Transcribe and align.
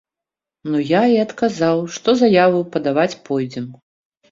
Ну 0.71 0.79
я 0.91 1.01
і 1.15 1.19
адказаў, 1.25 1.83
што 1.99 2.17
заяву 2.23 2.65
падаваць 2.79 3.09
пойдзем. 3.31 3.71